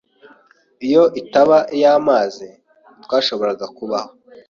[0.87, 4.09] Iyo itaba iy'amazi, ntitwashoboraga kubaho.